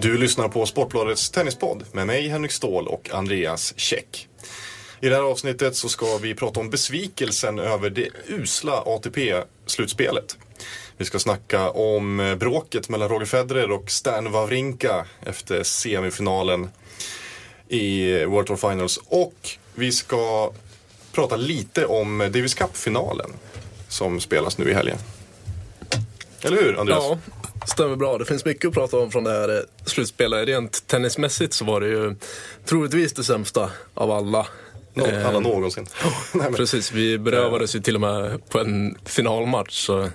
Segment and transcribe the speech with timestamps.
[0.00, 4.28] Du lyssnar på Sportbladets tennispodd med mig Henrik Ståhl och Andreas Käck.
[5.00, 10.36] I det här avsnittet så ska vi prata om besvikelsen över det usla ATP-slutspelet.
[10.96, 16.70] Vi ska snacka om eh, bråket mellan Roger Federer och Stan Wawrinka efter semifinalen
[17.68, 18.96] i World Tour Finals.
[18.96, 20.52] Och vi ska
[21.12, 23.30] prata lite om Davis Cup-finalen
[23.88, 24.98] som spelas nu i helgen.
[26.42, 27.04] Eller hur Andreas?
[27.04, 27.18] Ja,
[27.66, 28.18] stämmer bra.
[28.18, 30.48] Det finns mycket att prata om från det här eh, slutspelet.
[30.48, 32.14] Rent tennismässigt så var det ju
[32.64, 34.46] troligtvis det sämsta av alla.
[34.94, 35.86] Nå- Eh, alla någonsin.
[36.02, 36.12] Nej,
[36.44, 39.86] men- Precis, vi berövades ju till och med på en finalmatch.
[39.86, 40.10] Så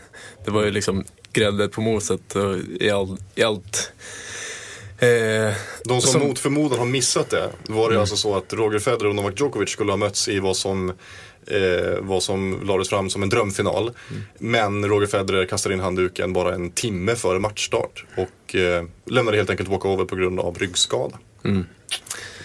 [0.46, 3.92] det var ju liksom grädde på moset och i, all, i allt.
[5.00, 5.08] Eh,
[5.86, 6.28] De som, Som- Mm.
[6.28, 9.70] mot förmodan har missat det, var det alltså så att Roger Federer och Novak Djokovic
[9.70, 10.94] skulle ha mötts i vad som,
[11.48, 13.84] eh, vad som lades fram som en drömfinal.
[13.84, 14.24] Mm.
[14.38, 19.50] Men Roger Federer kastade in handduken bara en timme före matchstart och eh, lämnade helt
[19.50, 21.18] enkelt walkover på grund av ryggskada.
[21.44, 21.66] Mm.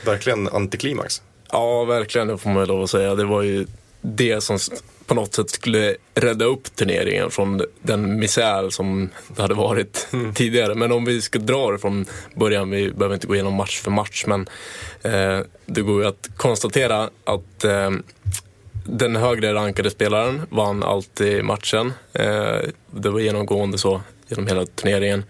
[0.05, 1.23] Verkligen antiklimax.
[1.53, 3.15] Ja, verkligen, det får man lov att säga.
[3.15, 3.67] Det var ju
[4.01, 4.59] det som
[5.11, 10.75] på något sätt skulle rädda upp turneringen från den misär som det hade varit tidigare.
[10.75, 13.91] Men om vi ska dra det från början, vi behöver inte gå igenom match för
[13.91, 14.49] match, men
[15.03, 17.91] eh, det går ju att konstatera att eh,
[18.93, 21.93] den högre rankade spelaren vann alltid matchen.
[22.13, 22.59] Eh,
[22.91, 25.25] det var genomgående så genom hela turneringen.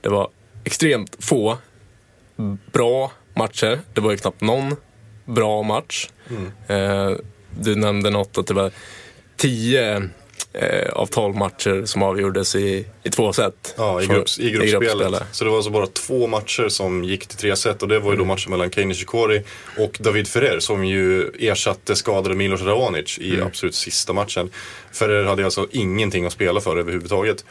[0.00, 0.28] Det var
[0.64, 1.58] extremt få
[2.72, 3.80] bra matcher.
[3.94, 4.76] Det var ju knappt någon
[5.24, 6.08] bra match.
[6.66, 7.10] Eh,
[7.60, 8.70] du nämnde något att det var
[9.36, 10.08] tio
[10.52, 13.74] eh, av tolv matcher som avgjordes i, i två set.
[13.76, 15.22] Ja, i, grupps, i gruppspelet.
[15.32, 18.10] Så det var alltså bara två matcher som gick till tre set och det var
[18.10, 19.42] ju då matchen mellan Kei Nishikori
[19.78, 24.50] och David Ferrer som ju ersatte skadade Milos Raonic i absolut sista matchen.
[24.92, 27.44] Ferrer hade alltså ingenting att spela för överhuvudtaget.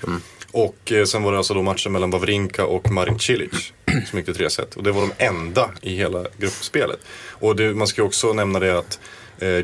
[0.52, 3.74] Och eh, sen var det alltså då matchen mellan Wawrinka och Marin Cilic
[4.10, 4.76] som gick till tre set.
[4.76, 7.00] Och det var de enda i hela gruppspelet.
[7.30, 9.00] Och det, man ska ju också nämna det att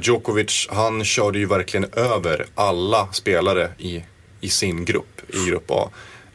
[0.01, 4.03] Djokovic, han körde ju verkligen över alla spelare i,
[4.41, 5.89] i sin grupp, i grupp A.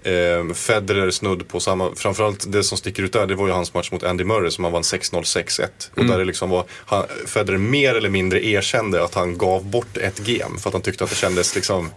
[0.05, 3.75] Eh, Federer snudd på samma, framförallt det som sticker ut där det var ju hans
[3.75, 5.69] match mot Andy Murray som han vann 6-0, 6-1.
[5.97, 9.97] Och där det liksom var, han, Federer mer eller mindre erkände att han gav bort
[9.97, 11.91] ett game för att han tyckte att det kändes liksom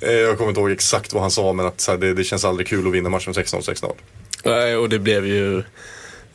[0.00, 2.44] eh, jag kommer inte ihåg exakt vad han sa men att här, det, det känns
[2.44, 3.92] aldrig kul att vinna matchen med 6-0, 6-0.
[4.44, 5.62] Nej, och det blev ju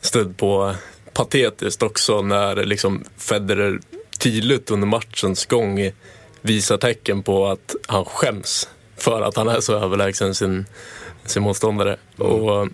[0.00, 0.74] stöd på
[1.12, 3.80] patetiskt också när liksom Federer
[4.24, 5.90] tydligt under matchens gång
[6.40, 10.66] visar tecken på att han skäms för att han är så överlägsen sin,
[11.24, 11.96] sin motståndare.
[12.16, 12.68] Och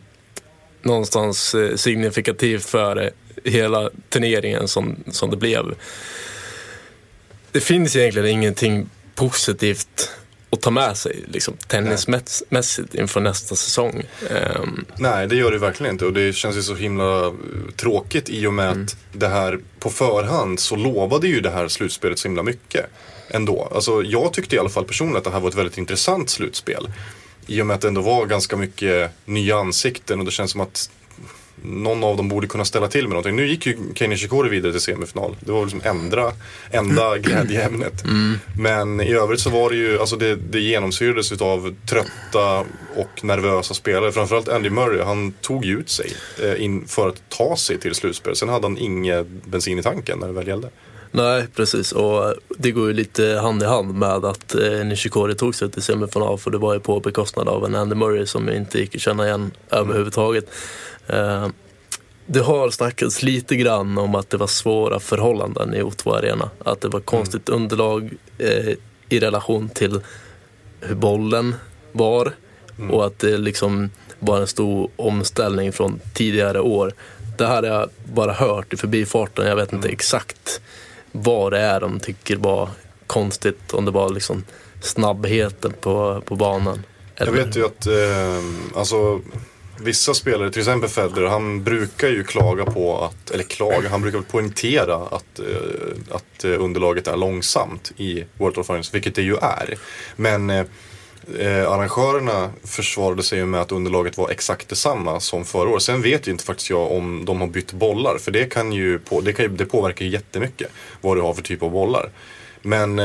[0.82, 3.08] någonstans eh, signifikativt för eh,
[3.44, 5.74] hela turneringen som, som det blev.
[7.52, 10.10] Det finns egentligen ingenting positivt
[10.52, 14.02] att ta med sig liksom, tennismässigt inför nästa säsong.
[14.30, 17.32] Ehm, Nej, det gör det verkligen inte och det känns ju så himla eh,
[17.76, 22.18] tråkigt i och med att det här på förhand så lovade ju det här slutspelet
[22.18, 22.86] så himla mycket
[23.28, 23.68] ändå.
[23.74, 26.88] Alltså jag tyckte i alla fall personligen att det här var ett väldigt intressant slutspel.
[27.46, 30.60] I och med att det ändå var ganska mycket nya ansikten och det känns som
[30.60, 30.90] att
[31.62, 33.36] någon av dem borde kunna ställa till med någonting.
[33.36, 35.36] Nu gick ju Kei Nishikori vidare till semifinal.
[35.40, 36.32] Det var liksom enda,
[36.70, 38.04] enda glädjeämnet.
[38.58, 42.64] Men i övrigt så var det ju, alltså det, det genomsyrades utav trötta
[42.96, 44.12] och nervösa spelare.
[44.12, 46.12] Framförallt Andy Murray, han tog ju ut sig
[46.42, 48.36] eh, in för att ta sig till slutspel.
[48.36, 50.70] Sen hade han inget bensin i tanken när det väl gällde.
[51.12, 51.92] Nej, precis.
[51.92, 55.82] Och det går ju lite hand i hand med att eh, Nishikori tog sig till
[55.82, 59.00] semifinal för det var ju på bekostnad av en Andy Murray som inte gick att
[59.00, 60.50] känna igen överhuvudtaget.
[61.12, 61.48] Eh,
[62.26, 66.50] det har snackats lite grann om att det var svåra förhållanden i O2 Arena.
[66.64, 68.74] Att det var konstigt underlag eh,
[69.08, 70.00] i relation till
[70.80, 71.54] hur bollen
[71.92, 72.32] var
[72.90, 76.92] och att det liksom var en stor omställning från tidigare år.
[77.38, 79.46] Det här har jag bara hört i förbifarten.
[79.46, 80.60] Jag vet inte exakt
[81.12, 82.68] vad det är de tycker var
[83.06, 83.72] konstigt.
[83.72, 84.44] Om det var liksom
[84.82, 86.82] snabbheten på, på banan.
[87.16, 89.20] Jag Eller- vet ju att eh, alltså,
[89.82, 94.20] vissa spelare, till exempel Federer, han brukar ju klaga på att, eller klaga, han brukar
[94.20, 99.36] poängtera att, eh, att eh, underlaget är långsamt i World Tour Finals, vilket det ju
[99.36, 99.74] är.
[100.16, 100.64] Men eh,
[101.38, 105.82] eh, arrangörerna försvarade sig ju med att underlaget var exakt detsamma som förra året.
[105.82, 108.18] Sen vet ju inte faktiskt jag om de har bytt bollar.
[108.18, 111.34] För det, kan ju på, det, kan ju, det påverkar ju jättemycket vad du har
[111.34, 112.10] för typ av bollar.
[112.62, 112.96] Men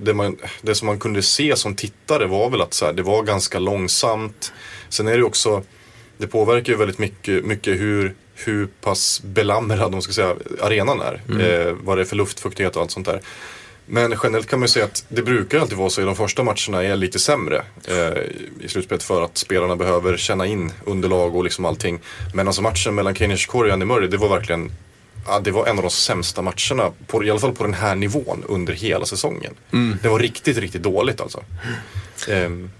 [0.00, 3.02] det, man, det som man kunde se som tittare var väl att så här, det
[3.02, 4.52] var ganska långsamt.
[4.88, 5.62] Sen är det ju också,
[6.22, 11.20] det påverkar ju väldigt mycket, mycket hur, hur pass belamrad man ska säga, arenan är.
[11.40, 13.20] Eh, vad det är för luftfuktighet och allt sånt där.
[13.86, 16.42] Men generellt kan man ju säga att det brukar alltid vara så i de första
[16.42, 18.22] matcherna är lite sämre eh,
[18.60, 22.00] i slutspelet för att spelarna behöver känna in underlag och liksom allting.
[22.34, 24.72] Men alltså matchen mellan Kane Nishikori och Andy Murray, det var verkligen
[25.26, 27.94] Ja, det var en av de sämsta matcherna, på, i alla fall på den här
[27.94, 29.54] nivån, under hela säsongen.
[30.02, 31.44] Det var riktigt, riktigt dåligt alltså.
[32.28, 32.70] Ehm,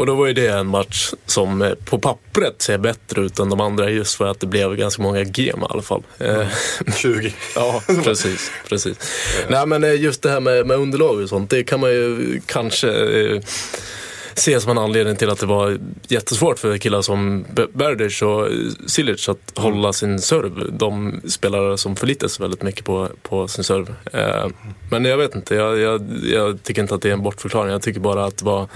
[0.00, 3.48] Och då var ju det en match som eh, på pappret ser bättre ut än
[3.50, 6.02] de andra just för att det blev ganska många gem i alla fall.
[6.18, 6.46] Eh,
[6.96, 7.34] 20.
[7.54, 8.50] Ja, precis.
[8.68, 8.96] precis.
[9.48, 12.40] Nej, men eh, just det här med, med underlag och sånt, det kan man ju
[12.46, 13.40] kanske eh,
[14.34, 18.48] se som en anledning till att det var jättesvårt för killar som Be- Berdych och
[18.86, 20.72] Silic att hålla sin serv.
[20.78, 23.94] De spelare som förlitar sig väldigt mycket på, på sin serv.
[24.12, 24.46] Eh,
[24.90, 27.72] men jag vet inte, jag, jag, jag tycker inte att det är en bortförklaring.
[27.72, 28.68] Jag tycker bara att det var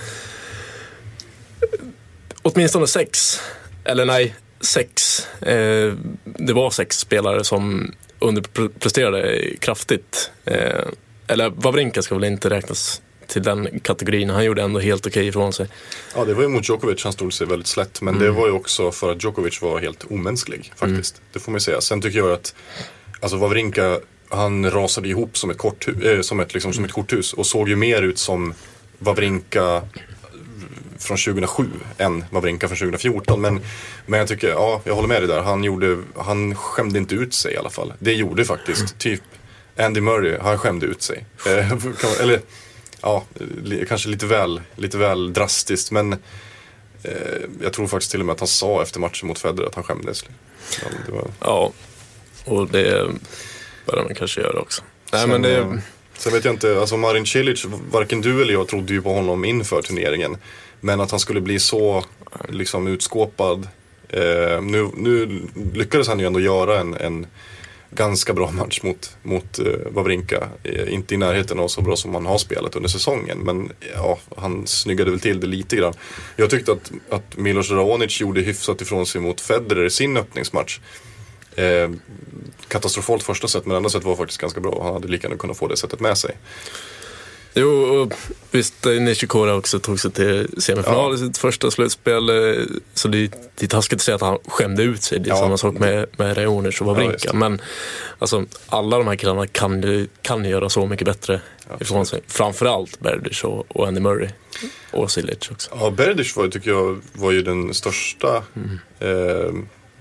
[2.42, 3.40] åtminstone sex,
[3.84, 5.20] eller nej, sex.
[5.40, 5.94] Eh,
[6.24, 10.30] det var sex spelare som underpresterade kraftigt.
[10.44, 10.84] Eh,
[11.26, 14.30] eller Wawrinka ska väl inte räknas till den kategorin.
[14.30, 15.68] Han gjorde ändå helt okej ifrån sig.
[16.16, 18.00] Ja, det var ju mot Djokovic, han stod sig väldigt slätt.
[18.00, 21.22] Men det var ju också för att Djokovic var helt omänsklig faktiskt.
[21.32, 21.80] Det får man ju säga.
[21.80, 22.54] Sen tycker jag att,
[23.20, 27.32] alltså Wawrinka, han rasade ihop som ett, korthu- eh, som ett, liksom, som ett korthus
[27.32, 28.54] och såg ju mer ut som
[28.98, 29.82] Wawrinka
[31.04, 31.68] från 2007
[31.98, 33.40] än Wawrinka från 2014.
[33.40, 33.60] Men,
[34.06, 35.42] men jag tycker, ja, jag håller med dig där.
[35.42, 37.92] Han, gjorde, han skämde inte ut sig i alla fall.
[37.98, 39.22] Det gjorde faktiskt typ
[39.78, 41.24] Andy Murray, han skämde ut sig.
[41.46, 42.40] Eh, man- eller,
[43.00, 43.24] ja,
[43.88, 45.90] kanske lite väl, lite väl drastiskt.
[45.90, 46.12] Men
[47.02, 47.10] eh,
[47.62, 49.84] jag tror faktiskt till och med att han sa efter matchen mot Federer att han
[49.84, 50.24] skämdes.
[50.82, 51.72] Ja, var, Ja,
[52.44, 53.08] och det
[53.86, 54.82] bör han kanske göra också.
[55.12, 55.74] Nej, Sen, men det, eh,
[56.18, 59.44] Sen vet jag inte, alltså Marin Cilic, varken du eller jag trodde ju på honom
[59.44, 60.36] inför turneringen.
[60.84, 62.04] Men att han skulle bli så
[62.48, 63.68] liksom utskåpad.
[64.08, 65.42] Eh, nu, nu
[65.74, 67.26] lyckades han ju ändå göra en, en
[67.90, 70.48] ganska bra match mot, mot eh, Wawrinka.
[70.62, 73.38] Eh, inte i närheten av så bra som han har spelat under säsongen.
[73.38, 75.94] Men ja, han snyggade väl till det lite grann.
[76.36, 80.78] Jag tyckte att, att Milos Raonic gjorde hyfsat ifrån sig mot Federer i sin öppningsmatch.
[81.56, 81.90] Eh,
[82.68, 84.82] katastrofalt första set men andra set var faktiskt ganska bra.
[84.84, 86.36] Han hade lika gärna kunnat få det sättet med sig.
[87.54, 88.12] Jo, och
[88.50, 91.14] visst, Nishikora också tog sig till semifinal Ja.
[91.14, 92.28] i sitt första slutspel.
[92.30, 92.62] eh,
[92.94, 95.18] Så det, det är taskigt att säga att han skämde ut sig.
[95.20, 95.36] Det är Ja.
[95.40, 97.12] samma sak med, med Raonic och Ja, Wawrinka.
[97.16, 97.32] visst.
[97.34, 97.60] Men
[98.18, 101.40] alltså, alla de här killarna kan ju, kan göra så mycket bättre
[101.80, 102.20] ifrån sig.
[102.26, 104.28] Framförallt Berdych och, och Andy Murray.
[104.90, 105.70] Och Silic också.
[105.80, 108.36] Ja, Berdych var, tycker jag var ju den största
[109.00, 109.52] eh,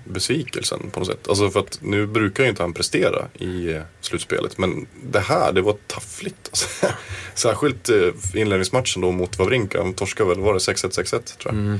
[0.04, 1.28] besvikelsen på något sätt.
[1.30, 4.58] Alltså för att nu brukar ju inte han prestera i eh, slutspelet.
[4.58, 6.50] Men det här, det var taffligt.
[6.50, 6.88] Alltså.
[7.34, 9.78] Särskilt eh, inledningsmatchen då mot Wawrinka.
[9.78, 11.80] Han torskade väl, var det 6-1, 6-1 tror jag.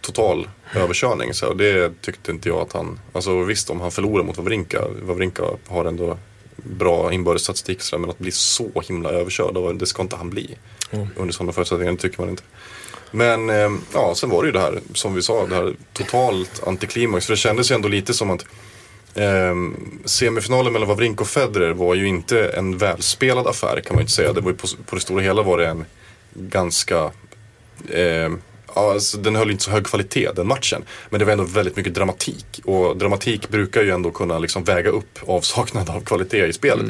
[0.00, 1.34] Total överkörning.
[1.34, 4.84] Så det tyckte inte jag att han, alltså visst om han förlorar mot Wawrinka.
[5.02, 6.18] Wawrinka har ändå
[6.56, 10.56] bra inbördes statistik men att bli så himla överkörd, det ska inte han bli.
[11.16, 12.42] Under sådana förutsättningar, det tycker man inte.
[13.10, 16.62] Men eh, ja, sen var det ju det här som vi sa, det här totalt
[16.66, 17.26] antiklimax.
[17.26, 18.44] För det kändes ju ändå lite som att
[19.14, 19.54] eh,
[20.04, 24.12] semifinalen mellan Wawrinka och Federer var ju inte en välspelad affär kan man ju inte
[24.12, 24.32] säga.
[24.32, 25.84] Det var på, på det stora hela var det en
[26.34, 27.10] ganska
[27.88, 28.30] eh,
[28.74, 30.82] alltså, den höll inte så hög kvalitet den matchen.
[31.10, 32.60] Men det var ändå väldigt mycket dramatik.
[32.64, 36.86] Och dramatik brukar ju ändå kunna liksom väga upp avsaknad av kvalitet i spelet.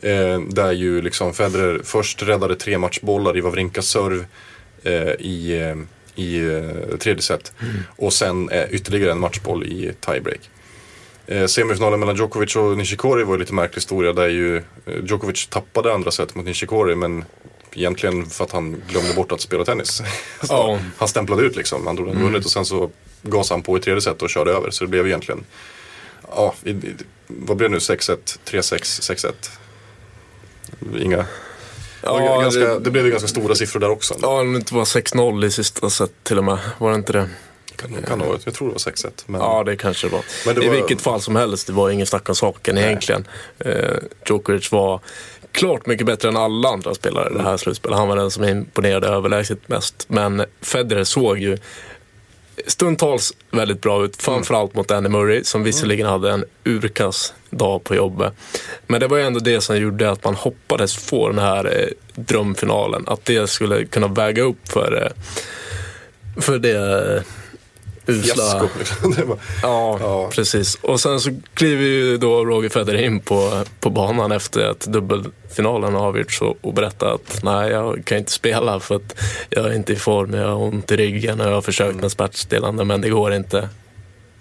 [0.00, 4.26] Eh, där ju liksom Federer först räddade tre matchbollar i Wawrinkas serv eh,
[5.18, 5.76] i, eh,
[6.14, 7.52] i eh, tredje set.
[7.96, 10.50] Och sen eh, ytterligare en matchboll i tiebreak.
[11.26, 14.62] Eh, semifinalen mellan Djokovic och Nishikori var ju lite märklig historia där ju eh,
[15.04, 17.24] Djokovic tappade andra set mot Nishikori men
[17.72, 20.02] egentligen för att han glömde bort att spela tennis.
[20.48, 20.78] Ja.
[20.96, 22.90] Han stämplade ut liksom, han trodde han vunnit och sen så
[23.22, 24.70] gasade han på i tredje set och körde över.
[24.70, 25.44] Så det blev egentligen,
[26.28, 26.54] ja,
[27.26, 29.32] vad blev det nu, 6-1, 3-6,
[30.80, 31.02] 6-1?
[31.02, 31.26] Inga,
[32.02, 34.14] Ja, ganska, det- det, blev ju ganska stora siffror där också.
[34.22, 36.58] Ja, om det inte var 6-0 i sista set till och med.
[36.78, 37.28] Var det inte det?
[37.76, 39.10] Kan, kan ha jag tror det var 6-1.
[39.26, 40.24] Men, Ja, det kanske det var.
[40.46, 43.26] Men det I var- vilket fall som helst, det var ingen snack om saken egentligen.
[43.58, 43.74] Eh,
[44.28, 45.00] Djokovic var
[45.52, 47.98] klart mycket bättre än alla andra spelare i det här slutspelet.
[47.98, 50.04] Han var den som imponerade överlägset mest.
[50.08, 51.58] Men Federer såg ju
[52.66, 54.22] stundtals väldigt bra ut.
[54.22, 58.34] Framförallt mot Andy Murray som visserligen hade en urkass dag på jobbet.
[58.86, 61.88] Men det var ju ändå det som gjorde att man hoppades få den här eh,
[62.14, 63.04] drömfinalen.
[63.06, 65.22] Att det skulle kunna väga upp för, eh,
[66.42, 67.22] för det eh,
[68.08, 68.68] usla...
[68.78, 69.14] Liksom.
[69.28, 70.30] Var, Ja, Ja.
[70.32, 70.74] precis.
[70.80, 75.94] Och sen så kliver ju då Roger Federer in på, på banan efter att dubbelfinalen
[75.94, 79.14] har avgjorts och, och berättar att nej, jag kan inte spela för att
[79.50, 82.12] jag är inte i form, jag har ont i ryggen och jag har försökt med
[82.12, 83.68] smärtstillande men det går inte.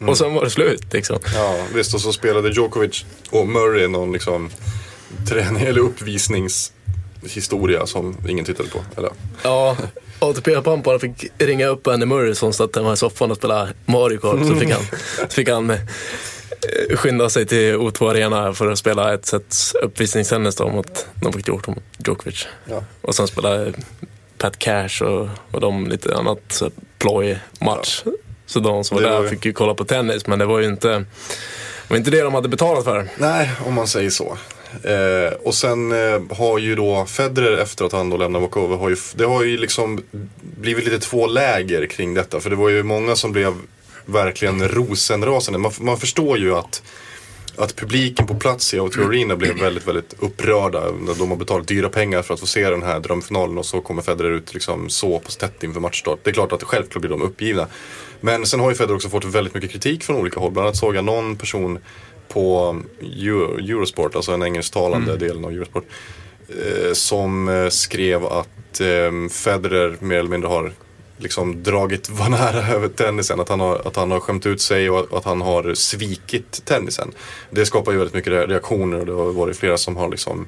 [0.08, 1.20] Och sen var det slut liksom.
[1.36, 4.50] ja, visst, och så spelade Djokovic och Murray någon liksom
[5.30, 5.82] träning eller
[7.18, 8.80] uppvisningshistoria som ingen tittade på.
[8.98, 9.12] Eller?
[9.44, 9.78] Ja,
[10.20, 14.48] ATP-pamparna fick ringa upp Andy Murray som satt hemma i soffan och spelade Mario Kart.
[14.48, 14.82] Så fick han,
[15.30, 15.78] så fick han eh,
[16.96, 21.48] skynda sig till O2 Arena för att spela ett sets uppvisningstennis då mot Novak
[22.06, 22.48] Djokovic.
[22.66, 22.84] Ja.
[23.02, 23.74] Och sen spelade
[24.38, 26.62] Pat Cash och, och de lite annat
[27.00, 28.04] ploj-match.
[28.46, 30.46] Så de som var Det där var ju- fick ju kolla på tennis, men det
[30.46, 31.06] var ju inte, det
[31.88, 33.08] var inte det de hade betalat för.
[33.18, 34.38] Nej, om man säger så.
[34.84, 38.90] Eh, och sen eh, har ju då Federer efter att han då lämnar walkover, har
[38.90, 40.04] ju, det har ju liksom
[40.42, 42.40] blivit lite två läger kring detta.
[42.40, 43.54] För det var ju många som blev
[44.06, 45.60] verkligen rosenrasande.
[45.60, 46.84] Man, man förstår ju att,
[47.56, 50.92] att publiken på plats i O2 Arena blev väldigt, väldigt upprörda.
[51.20, 54.02] De har betalat dyra pengar för att få se den här drömfinalen och så kommer
[54.02, 56.20] Federer ut liksom så på tätt inför matchstart.
[56.24, 57.68] Det är klart att självklart blir de uppgivna.
[58.22, 60.52] Men sen har ju Federer också fått väldigt mycket kritik från olika håll.
[60.52, 61.80] Bland annat såg jag någon person
[62.28, 65.86] på Euro, Eurosport, alltså den engelsktalande delen av Eurosport,
[66.50, 70.74] eh, som eh, skrev att eh, Federer mer eller mindre har
[71.18, 73.40] liksom dragit var nära över tennisen.
[73.40, 77.12] Att han har, att han har skämt ut sig och att han har svikit tennisen.
[77.52, 80.48] Det skapar ju väldigt mycket re- reaktioner och det har varit flera som har liksom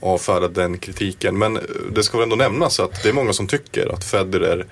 [0.00, 1.38] avfärdat den kritiken.
[1.38, 1.62] Men eh,
[1.92, 4.66] det ska väl ändå nämnas att det är många som tycker att Federer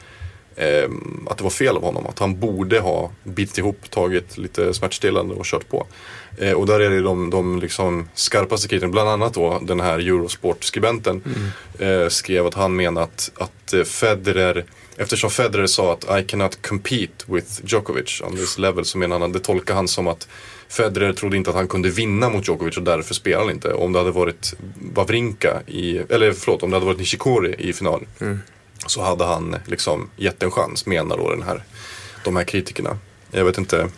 [0.59, 0.91] eh,
[1.27, 2.07] att det var fel av honom.
[2.07, 5.87] Att han borde ha bitit ihop, tagit lite smärtstillande och kört på.
[6.39, 9.99] Eh, och där är det de, de liksom skarpaste kritikerna, bland annat då den här
[9.99, 11.23] Eurosport-skribenten
[11.79, 14.65] eh, skrev att han menar att, att eh, Federer
[15.01, 19.33] Eftersom Federer sa att I cannot compete with Djokovic on this level så menar han,
[19.33, 20.29] det tolkar han som att
[20.69, 23.73] Federer trodde inte att han kunde vinna mot Djokovic och därför spelar han inte.
[23.73, 24.55] Om det hade varit
[24.95, 28.07] Wawrinka i, eller förlåt, om det hade varit Nishikori i final
[28.89, 31.65] så hade han liksom gett en chans, menar då den här,
[32.25, 32.99] de här kritikerna.
[33.31, 33.89] Jag vet inte.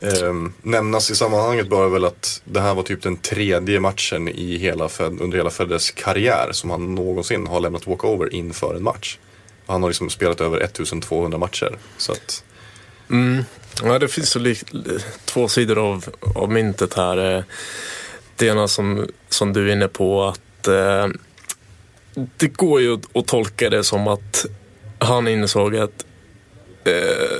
[0.00, 4.56] Ehm, nämnas i sammanhanget bara väl att det här var typ den tredje matchen i
[4.56, 9.18] hela Fed, under hela Federers karriär som han någonsin har lämnat walkover inför en match.
[9.66, 11.78] Han har liksom spelat över 1200 matcher.
[11.96, 12.44] Så att,
[13.10, 13.44] mm.
[13.82, 14.56] Ja, det finns ju
[15.24, 16.04] två sidor av,
[16.34, 17.36] av myntet här.
[17.36, 17.44] Eh,
[18.36, 21.06] det ena som, som du är inne på att eh,
[22.36, 24.46] det går ju att, tolka det som att
[24.98, 26.04] han insåg att
[26.84, 27.38] eh,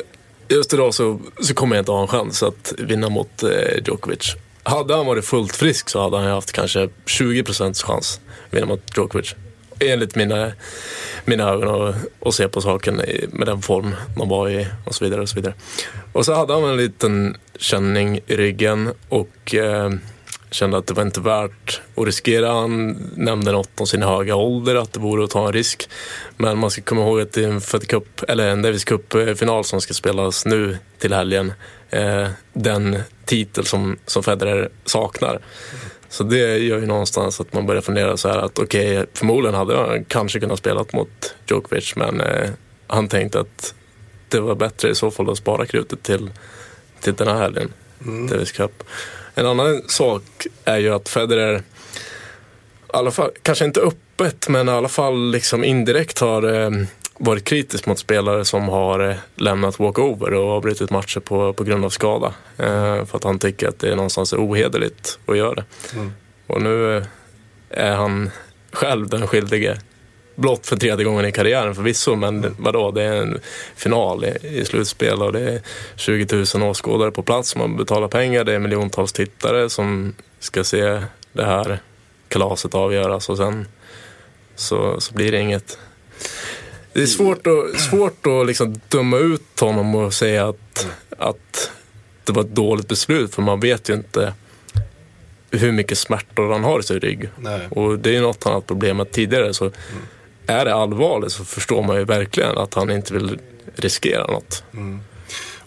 [0.49, 4.37] just idag så, så kommer jag inte ha en chans att vinna mot eh, Djokovic.
[4.63, 8.97] Hade han varit fullt frisk så hade han haft kanske 20% chans att vinna mot
[8.97, 9.35] Djokovic.
[9.81, 10.53] Enligt mina,
[11.25, 14.95] mina ögon och, och se på saken i, med den form man var i och
[14.95, 15.21] så vidare.
[15.21, 15.55] Och så vidare.
[16.13, 19.91] Och så hade han en liten känning i ryggen och eh,
[20.55, 22.53] kände att det var inte värt att riskera.
[22.53, 25.89] Han nämnde något om sin höga ålder, att det vore att ta en risk.
[26.37, 29.81] Men man ska komma ihåg att det är en Cup, eller en Davis Cup-final som
[29.81, 31.53] ska spelas nu till helgen.
[31.91, 35.41] Eh, den titel som, som Federer saknar.
[36.09, 39.77] Så det gör ju någonstans att man börjar fundera så här att okej, förmodligen hade
[39.77, 42.51] han kanske kunnat spela mot Djokovic, men eh,
[42.87, 43.75] han tänkte att
[44.29, 46.31] det var bättre i så fall att spara krutet till,
[47.01, 47.73] till den här helgen,
[48.31, 48.85] Davis Cup.
[49.35, 50.23] En annan sak
[50.65, 51.63] är ju att Federer, i
[52.87, 56.71] alla fall, kanske inte öppet, men i alla fall liksom indirekt har eh,
[57.19, 61.85] varit kritisk mot spelare som har eh, lämnat walkover och avbrutit matcher på, på grund
[61.85, 62.35] av skada.
[62.59, 65.65] Eh, för att han tycker att det är någonstans ohederligt att göra det.
[66.47, 67.05] Och nu eh,
[67.71, 68.31] är han
[68.73, 69.79] själv den skyldige.
[70.35, 73.41] Blott för tredje gången i karriären förvisso, men vadå, det är en
[73.77, 75.61] final i, i slutspel och det är
[75.97, 77.57] 20 000 åskådare på plats.
[77.57, 81.79] Man betalar pengar, det är miljontals tittare som ska se det här
[82.29, 83.67] kalaset avgöras och sen
[84.57, 85.79] så, så blir det inget.
[86.93, 90.89] Det är svårt att, svårt att liksom döma ut honom och säga att,
[91.19, 91.71] att
[92.25, 94.35] det var ett dåligt beslut, för man vet ju inte
[95.51, 97.29] hur mycket smärtor han har i sin rygg.
[97.37, 97.61] Nej.
[97.71, 99.55] Och det är ju något han har haft problem med tidigare.
[99.55, 99.71] Så
[100.47, 103.39] är det allvarligt så förstår man ju verkligen att han inte vill
[103.75, 104.65] riskera något.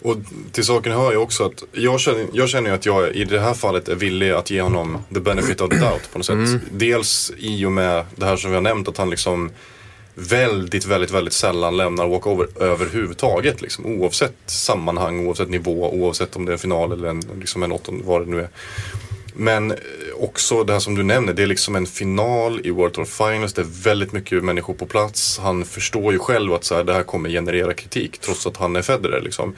[0.02, 0.16] Och
[0.52, 3.54] till saken hör ju också att jag känner, jag känner att jag i det här
[3.54, 6.60] fallet är villig att ge honom the benefit of the doubt på något sätt.
[6.72, 9.50] Dels i och med det här som vi har nämnt att han liksom
[10.14, 13.62] väldigt, väldigt, väldigt sällan lämnar walkover överhuvudtaget.
[13.62, 17.72] Liksom, oavsett sammanhang, oavsett nivå, oavsett om det är en final eller en, liksom en
[17.72, 18.48] åttonde, vad det nu är.
[19.34, 19.74] Men
[20.18, 23.52] också det här som du nämner, det är liksom en final i World Tour Finals.
[23.52, 25.38] Det är väldigt mycket människor på plats.
[25.38, 28.76] Han förstår ju själv att så här, det här kommer generera kritik trots att han
[28.76, 29.20] är Federer.
[29.20, 29.56] Liksom.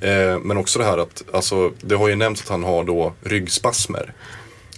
[0.00, 3.12] Eh, men också det här att, alltså, det har ju nämnts att han har då
[3.22, 4.12] ryggspasmer.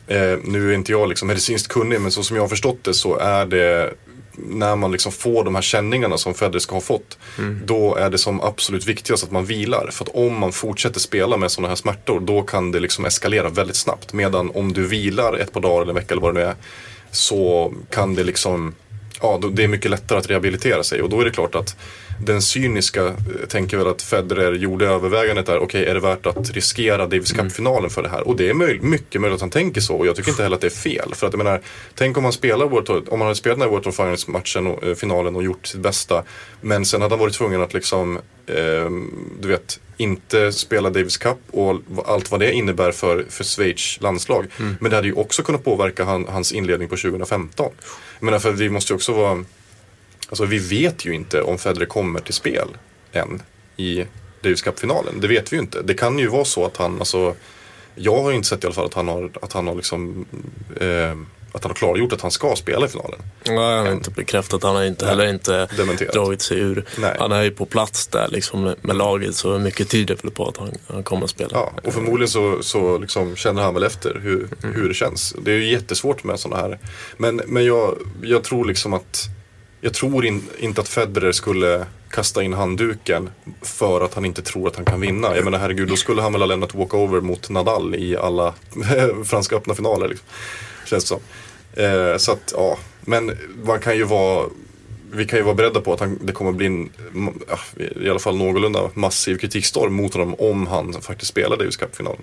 [0.07, 2.95] Eh, nu är inte jag liksom medicinskt kunnig men så som jag har förstått det
[2.95, 3.95] så är det
[4.35, 7.19] när man liksom får de här känningarna som Federer ska ha fått.
[7.65, 9.89] Då är det som absolut viktigast att man vilar.
[9.93, 13.49] För att om man fortsätter spela med sådana här smärtor då kan det liksom eskalera
[13.49, 14.13] väldigt snabbt.
[14.13, 16.55] Medan om du vilar ett par dagar eller en vecka eller vad det nu är.
[17.11, 18.75] Så kan det liksom,
[19.23, 21.03] ja det är mycket lättare att rehabilitera sig.
[21.03, 21.77] Och då är det klart att
[22.25, 23.15] den cyniska eh,
[23.49, 27.91] tänker väl att Federer gjorde övervägandet där, okej är det värt att riskera Davis Cup-finalen
[27.91, 28.29] för det här?
[28.29, 30.57] Och det är möj- mycket möjligt att han tänker så och jag tycker inte heller
[30.57, 31.15] att det är fel.
[31.15, 31.61] För att jag menar,
[31.95, 34.67] tänk om han spelar World Tour, om han hade spelat den här World Tour Finals-matchen
[34.67, 36.23] och eh, finalen och gjort sitt bästa.
[36.61, 39.11] Men sen hade han varit tvungen att liksom, ehm,
[39.41, 44.47] du vet, inte spela Davis Cup och allt vad det innebär för, för Schweiz landslag.
[44.81, 47.73] Men det hade ju också kunnat påverka han, hans inledning på 2015.
[48.23, 49.45] Jag menar, för vi måste ju också vara
[50.29, 52.69] Alltså vi vet ju inte om Federer kommer till spel
[53.13, 53.43] än
[53.77, 54.05] i
[54.43, 55.21] Davis Cup-finalen.
[55.21, 55.83] Det vet vi ju inte.
[55.83, 57.35] Det kan ju vara så att han, alltså
[57.95, 60.27] jag har inte sett i alla fall att han har, att han har liksom
[60.81, 61.17] eh,
[61.53, 63.19] att han har klargjort att han ska spela i finalen.
[63.47, 64.63] Nej, han har inte bekräftat.
[64.63, 66.13] Han har inte, heller inte Dementerat.
[66.15, 66.85] dragit sig ur.
[66.99, 67.17] Nej.
[67.19, 70.57] Han är ju på plats där liksom, med- laget så mycket tyder väl på att
[70.57, 71.51] han, han kommer att spela.
[71.53, 75.35] Ja, och förmodligen så, så liksom känner han väl efter hur, hur det känns.
[75.43, 76.79] Det är ju jättesvårt med sådana här.
[77.17, 79.25] Men, men jag, jag tror liksom att
[79.85, 83.31] jag tror in, inte att Federer skulle kasta in handduken
[83.63, 85.37] för att han inte tror att han kan vinna.
[85.37, 88.55] Jag menar herregud, då skulle han väl ha lämnat walkover mot Nadal i alla
[89.25, 90.09] franska öppna finaler.
[90.09, 90.27] Liksom.
[90.93, 91.21] Känns som.
[91.73, 92.79] Eh, så att, ja.
[93.01, 94.49] Men man kan ju vara
[95.15, 96.91] vi kan ju vara beredda på att han, det kommer bli en,
[97.49, 97.59] ja,
[98.01, 102.23] i alla fall någorlunda massiv kritikstorm mot honom om han faktiskt spelar Davis Cup-finalen.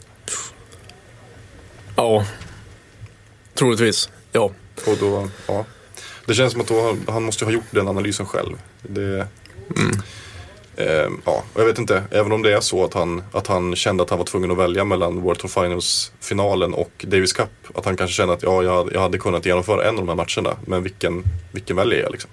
[1.96, 2.26] Ja,
[3.54, 4.10] troligtvis.
[4.32, 4.52] Ja.
[4.88, 5.66] Och då, ja.
[6.26, 8.58] Det känns som att då, han- måste ha gjort den analysen själv.
[8.82, 9.28] Det,
[10.80, 14.04] eh, ja, jag vet inte, även om det är så att han, att han kände
[14.04, 17.50] att han var tvungen att välja mellan World Tour Finals-finalen och Davis Cup.
[17.76, 20.16] Att han kanske kände att ja, jag, jag hade kunnat genomföra en av de här
[20.16, 22.30] matcherna, men vilken, vilken väljer jag liksom?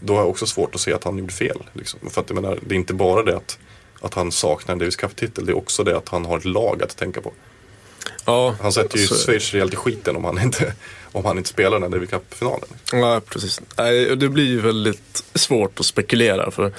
[0.00, 1.62] Då har jag också svårt att se att han gjorde fel.
[1.72, 2.00] Liksom.
[2.10, 3.58] För att jag menar, det är inte bara det att,
[4.00, 6.82] att han saknar en Davis Cup-titel, det är också det att han har ett lag
[6.82, 7.32] att tänka på.
[8.24, 10.74] Ja, Han sätter ju så- Schweiz rejält i skiten om han inte,
[11.12, 12.68] om han inte spelar den här Davis Cup-finalen.
[12.92, 13.60] Ja, precis.
[13.78, 16.50] Nej, Det blir ju väldigt svårt att spekulera.
[16.50, 16.72] För Vad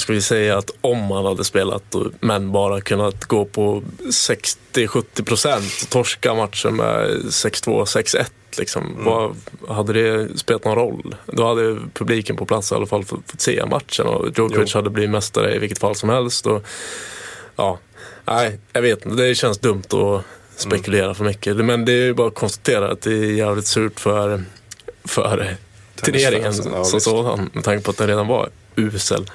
[0.00, 5.72] ska vi säga att om han hade spelat men bara kunnat gå på 60-70 procent
[5.82, 8.24] och torska matchen med 6-2, 6-1.
[8.58, 8.96] Liksom.
[8.98, 9.36] Vad,
[9.68, 11.14] hade det spelat någon roll?
[11.26, 14.78] Då hade publiken på plats i alla fall fått, fått se matchen och Djokovic Jo.
[14.78, 16.46] hade blivit mästare i vilket fall som helst.
[16.46, 16.66] Och,
[17.56, 17.78] ja,
[18.24, 19.22] nej, jag vet inte.
[19.22, 20.24] Det känns dumt att
[20.60, 21.56] spekulera för mycket.
[21.56, 24.44] Men det är ju bara att konstatera att det är jävligt surt för,
[25.04, 25.56] för
[25.94, 27.50] turneringen ja, som sådan.
[27.52, 29.30] Med tanke på att den redan var usel.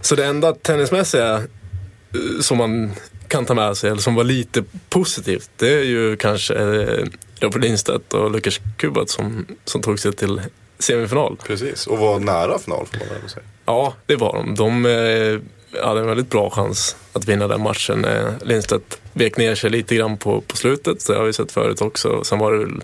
[0.00, 2.92] Så det enda tennismässiga eh, som man
[3.28, 7.04] kan ta med sig, eller som var lite positivt, det är ju kanske eh,
[7.40, 10.40] Robert Lindstedt och Lukas Kubat som, som tog sig till
[10.78, 11.36] semifinal.
[11.46, 13.44] Precis, och var nära final får man väl säga.
[13.64, 14.54] Ja, det var de.
[14.54, 15.40] De eh,
[15.84, 18.06] hade en väldigt bra chans att vinna den matchen.
[18.42, 22.24] Lindstedt vek ner sig lite grann på, på slutet, det har vi sett förut också.
[22.24, 22.82] Sen var det väl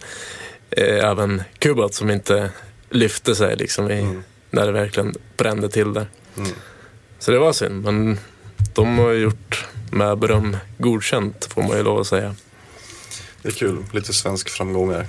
[0.70, 2.50] eh, även Kubat som inte
[2.90, 4.18] lyfte sig liksom i,
[4.50, 6.06] när det verkligen brände till där.
[6.36, 6.50] Mm.
[7.18, 8.18] Så det var synd, men
[8.74, 12.34] de har gjort med beröm godkänt får man ju lov att säga.
[13.42, 15.06] Det är kul, lite svensk framgångar.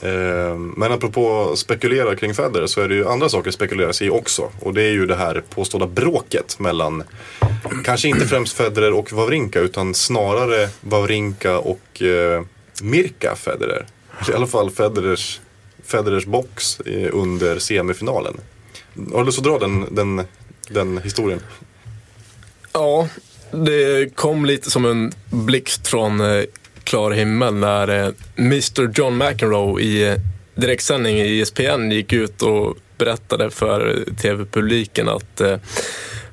[0.00, 4.10] Eh, Men apropå spekulera kring Federer så är det ju andra saker det spekuleras i
[4.10, 4.50] också.
[4.60, 7.02] Och det är ju det här påstådda bråket mellan,
[7.84, 12.42] kanske inte främst Federer och Wawrinka utan snarare Wawrinka och eh,
[12.82, 13.86] Mirka Federer.
[14.28, 15.40] I alla fall Federers,
[15.84, 18.40] Federers box eh, under semifinalen.
[19.12, 20.22] Har du lust att dra den, den,
[20.68, 21.40] den historien?
[22.72, 23.08] Ja,
[23.50, 26.44] det kom lite som en blixt från eh,
[26.84, 30.14] klar himmel när eh, Mr John McEnroe i eh,
[30.54, 35.40] direktsändning i ESPN gick ut och berättade för tv-publiken att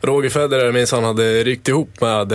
[0.01, 2.33] Roger Federer minsann hade ryckt ihop med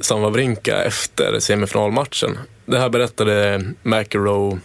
[0.00, 2.38] Sam Wawrinka efter semifinalmatchen.
[2.66, 4.58] Det här berättade McEnroe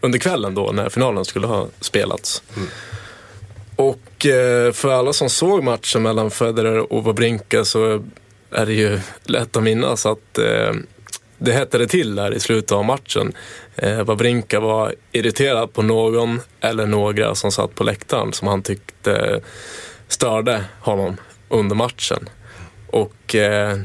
[0.00, 2.42] under kvällen då när finalen skulle ha spelats.
[3.80, 8.04] Och eh, för alla som såg matchen mellan Federer och Wawrinka så
[8.50, 10.72] är det ju lätt att minnas att eh,
[11.38, 13.32] det hettade till där i slutet av matchen.
[13.76, 19.40] Eh, Wawrinka var irriterad på någon eller några som satt på läktaren som han tyckte
[20.08, 21.16] störde honom
[21.48, 22.28] under matchen.
[22.86, 23.78] Och eh,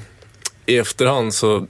[0.66, 1.68] i efterhand så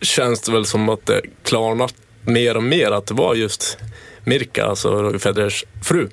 [0.00, 3.78] känns det väl som att det klarnat mer och mer att det var just
[4.24, 6.08] Mirka, alltså Roger Federers fru,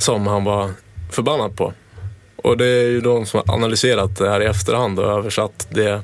[0.00, 0.70] som han var
[1.10, 1.72] förbannad på.
[2.36, 6.02] Och det är ju de som har analyserat det här i efterhand och översatt det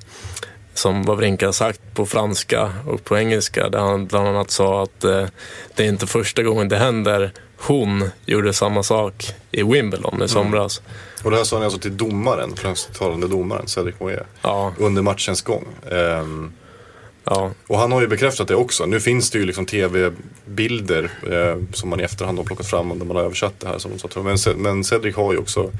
[0.74, 5.26] som Wawrinka sagt på franska och på engelska där han bland annat sa att eh,
[5.74, 7.32] det är inte första gången det händer.
[7.58, 10.82] Hon gjorde samma sak i Wimbledon i somras.
[11.24, 15.42] Och det här sa ni alltså till domaren, fransktalande domaren, Cedric Moyer, Ja, under matchens
[15.42, 15.64] gång.
[15.90, 16.52] Ehm,
[17.30, 18.86] ja, och han har ju bekräftat det också.
[18.86, 23.04] Nu finns det ju liksom tv-bilder eh, som man i efterhand har plockat fram när
[23.04, 23.78] man har översatt det här.
[23.78, 24.24] Som de.
[24.24, 25.72] Men, men Cedric har ju också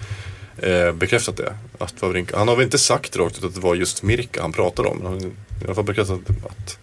[0.59, 1.54] eh, bekräftat det.
[1.78, 4.52] Att Wawrinka, han har väl inte sagt rakt ut att det var just Mirka han
[4.52, 5.02] pratade om.
[5.02, 6.78] Han har i alla fall bekräftat att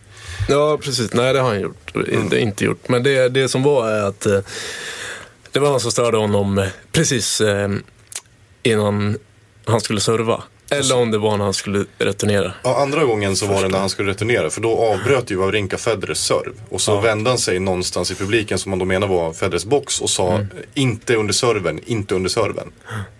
[0.47, 1.13] ja, precis.
[1.13, 1.93] Nej, det har han gjort.
[2.29, 2.89] Det inte gjort.
[2.89, 4.39] Men det, det som var är att eh,
[5.51, 7.69] det var någon som störde honom eh, precis eh,
[8.63, 9.17] innan
[9.65, 10.43] han skulle serva.
[10.79, 12.53] Eller om det var när han skulle returnera.
[12.63, 15.77] Ja, andra gången så var det när han skulle returnera för då avbröt ju Wawrinka
[15.77, 16.53] Federers serv.
[16.69, 20.01] Och så vände han sig någonstans i publiken som man då menar var Federers box
[20.01, 22.71] och sa inte under serven, inte under serven.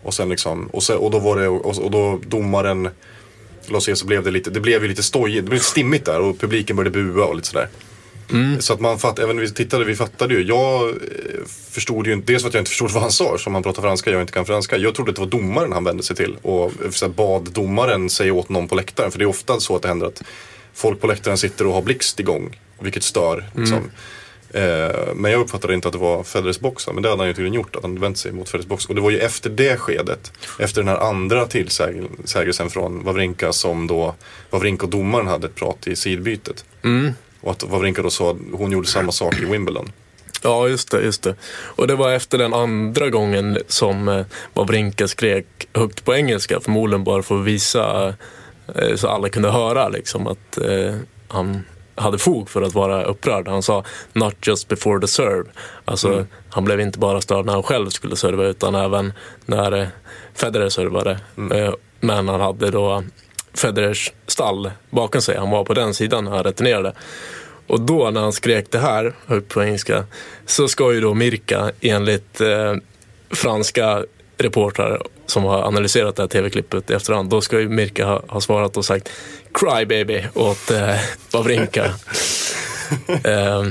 [0.04, 2.90] Och sen liksom, och, sen, och då var det, och, och då domaren
[3.68, 5.66] Låt oss se så blev det lite, det blev ju lite stojigt, det blev lite
[5.66, 7.68] stimmigt där och publiken började bua och lite sådär.
[8.60, 10.44] Så att man fatt, även när vi tittade, vi fattade ju.
[10.44, 10.96] Jag eh,
[11.72, 13.82] förstod ju inte, dels för att jag inte förstod vad han sa som han pratar
[13.82, 14.78] franska, jag inte kan franska.
[14.78, 17.52] Jag trodde att det var domaren han vände sig till och eh, så här, bad
[17.52, 19.12] domaren säga åt någon på läktaren.
[19.12, 20.24] För det är ofta så att det händer att
[20.74, 23.50] folk på läktaren sitter och har blixt igång, vilket stör.
[23.56, 23.92] Liksom.
[24.54, 27.34] Eh, men jag uppfattade inte att det var Federers box, men det hade han ju
[27.34, 28.86] tydligen gjort, att han vänt sig mot Federers box.
[28.86, 33.88] Och det var ju efter det skedet, efter den här andra tillsägelsen från Wawrinka som
[33.88, 34.16] då
[34.50, 36.66] Wawrinka och domaren hade ett prat i sidbytet.
[37.44, 39.92] Och att Wawrinka då sa hon gjorde samma sak i Wimbledon.
[40.44, 41.36] Ja, just det, just det.
[41.52, 47.04] Och det var efter den andra gången som eh, Wawrinka skrek högt på engelska, förmodligen
[47.04, 48.14] bara för att visa
[48.76, 50.96] eh, så alla kunde höra liksom att eh,
[51.28, 51.64] han
[51.96, 53.48] hade fog för att vara upprörd.
[53.48, 55.50] Han sa “not just before the serve”.
[55.86, 59.14] Alltså, han blev inte bara störd när han själv skulle serva utan även
[59.46, 59.88] när eh,
[60.34, 61.12] Federer servade.
[61.52, 63.04] Eh, men han hade då
[63.54, 65.38] Federers stall bakom sig.
[65.38, 66.94] Han var på den sidan när han returnerade.
[67.68, 70.06] Och då när han skrek det här, högt på engelska,
[70.46, 72.76] så ska ju då Mirka enligt eh,
[73.30, 74.04] franska
[74.38, 78.42] reportrar som har analyserat det här tv-klippet i efterhand, då ska ju Mirka ha, ha
[78.42, 79.10] svarat och sagt
[79.54, 80.96] “Cry baby” åt eh,
[81.32, 81.86] Wawrinka.
[83.24, 83.64] eh,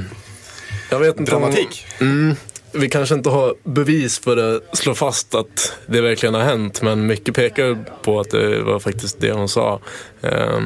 [0.90, 1.86] jag vet inte Dramatik.
[2.00, 2.36] Om, mm,
[2.74, 7.06] vi kanske inte har bevis för att slå fast att det verkligen har hänt, men
[7.06, 9.80] mycket pekar på att det var faktiskt det hon sa.
[10.22, 10.61] Eh,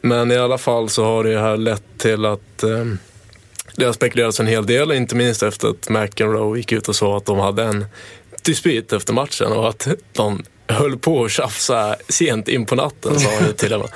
[0.00, 2.84] men i alla fall så har det här lett till att eh,
[3.76, 7.16] det har spekulerats en hel del, inte minst efter att McEnroe gick ut och sa
[7.16, 7.84] att de hade en
[8.42, 13.30] dispyt efter matchen och att de höll på att tjafsa sent in på natten, sa
[13.38, 13.90] han ju till och.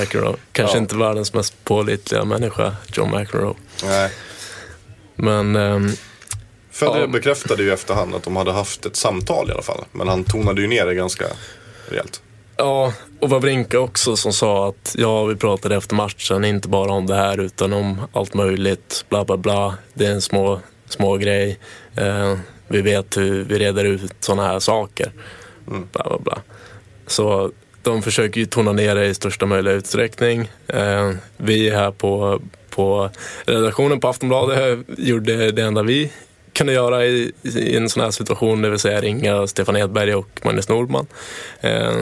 [0.00, 0.36] McEnroe.
[0.52, 0.80] Kanske Ja.
[0.82, 3.54] inte världens mest pålitliga människa, John McEnroe.
[3.84, 4.10] Nej.
[5.16, 5.92] Men ehm,
[6.72, 7.06] Federer Ja.
[7.06, 9.84] bekräftade ju i efterhand att de hade haft ett samtal i alla fall.
[9.92, 11.24] Men han tonade ju ner det ganska
[11.88, 12.22] rejält.
[12.56, 17.06] Ja, och Wawrinka också som sa att ja, vi pratade efter matchen, inte bara om
[17.06, 19.74] det här utan om allt möjligt, bla bla bla.
[19.94, 21.58] Det är en små, små grej.
[21.96, 25.12] Eh, vi vet hur vi reder ut sådana här saker.
[25.64, 26.38] Bla bla bla.
[27.06, 27.50] Så
[27.82, 30.50] de försöker ju tona ner det i största möjliga utsträckning.
[30.66, 33.10] Eh, vi här på, på
[33.44, 36.12] redaktionen på Aftonbladet gjorde det enda vi
[36.62, 40.40] kunde göra i, i en sån här situation, det vill säga ringa Stefan Edberg och
[40.44, 41.06] Magnus Nordman.
[41.60, 42.00] Eh,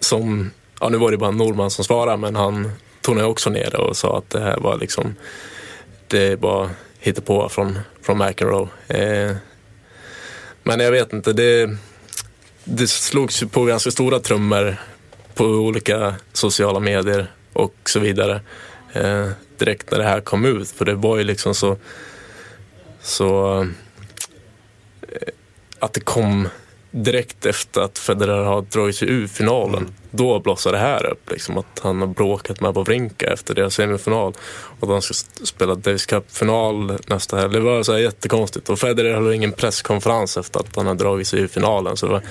[0.00, 3.78] som, ja nu var det bara Nordman som svarade, men han tonade också ner det
[3.78, 5.14] och sa att det här var liksom,
[6.08, 8.68] det är bara hittepå från, från McEnroe.
[8.88, 9.36] Eh,
[10.62, 11.76] men jag vet inte, det,
[12.64, 14.76] det slogs ju på ganska stora trummor
[15.34, 18.40] på olika sociala medier och så vidare.
[18.92, 21.76] Eh, direkt när det här kom ut, för det var ju liksom så,
[23.02, 23.66] så
[25.80, 26.48] att det kom
[26.90, 29.88] direkt efter att Federer har dragit sig ur finalen.
[30.10, 34.34] Då blossade det här upp, liksom, att han har bråkat med Wawrinka efter deras semifinal.
[34.80, 37.52] Och de ska s- spela Davis Cup-final nästa helg.
[37.52, 38.68] Det var så här jättekonstigt.
[38.68, 41.96] Och Federer höll ingen presskonferens efter att han har dragit sig ur finalen.
[41.96, 42.22] Så det var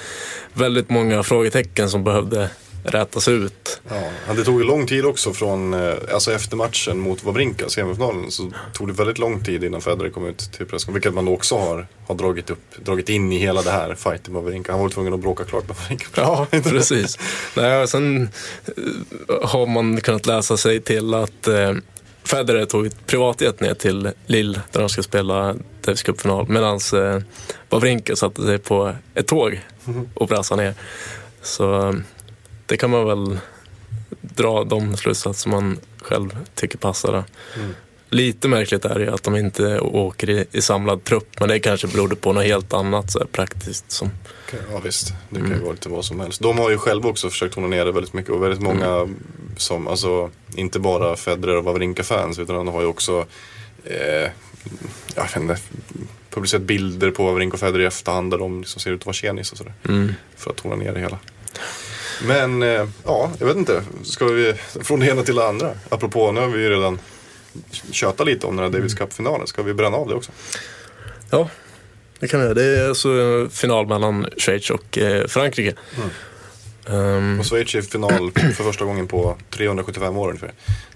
[0.53, 2.49] väldigt många frågetecken som behövde
[2.83, 3.81] rätas ut.
[4.27, 8.31] Ja, det tog ju lång tid också från, eh, alltså efter matchen mot Wawrinka, semifinalen,
[8.31, 10.93] så tog det väldigt lång tid innan Federer kom ut till presskonferensen.
[10.93, 14.43] Vilket man också har, har dragit upp, dragit in i hela det här fighten med
[14.43, 14.71] Wawrinka.
[14.71, 16.05] Han var tvungen att bråka klart med Wawrinka.
[16.15, 17.19] Ja, precis.
[17.55, 18.29] Nej, sen
[18.65, 21.73] eh, har man kunnat läsa sig till att eh,
[22.23, 27.21] Federer tog ett privatjet ner till Lille där de ska spela Davis Cup-final medan eh,
[27.69, 29.61] Wawrinka satte sig på ett tåg
[30.13, 30.73] och brassade ner.
[31.41, 31.95] Så
[32.69, 33.39] det kan man väl
[34.21, 37.23] dra de slutsatser man själv tycker passar.
[37.55, 37.75] Mm.
[38.09, 41.59] Lite märkligt är det ju att de inte åker i, i samlad trupp, men det
[41.59, 43.91] kanske berodde på något helt annat så här, praktiskt.
[43.91, 44.09] Som,
[44.47, 46.41] Okej, Ja visst, det kan ju vara lite vad som helst.
[46.41, 49.09] De har ju själva också försökt tona ner det väldigt mycket och väldigt många
[49.57, 53.25] som, alltså inte bara Federer och Wawrinka-fans utan de har ju också,
[53.83, 54.31] eh,
[55.15, 55.57] jag vet inte,
[56.29, 59.13] publicerat bilder på Wawrinka och Federer i efterhand där de liksom ser ut att vara
[59.13, 59.73] tjenis och sådär.
[60.35, 61.19] För att tona ner det hela.
[62.27, 63.83] Men eh, ja, jag vet inte.
[64.03, 64.53] Ska vi
[64.83, 65.71] från det ena till det andra?
[65.89, 66.99] Apropå, nu har vi ju redan
[67.91, 69.47] tjötat lite om den här Davis Cup-finalen.
[69.47, 70.31] Ska vi bränna av det också?
[71.29, 71.49] ja,
[72.19, 72.53] det kan vi göra.
[72.53, 75.73] Det är alltså en final mellan Schweiz och eh, Frankrike.
[76.89, 80.51] Ehm, Och Schweiz är final för första gången på 375 år ungefär.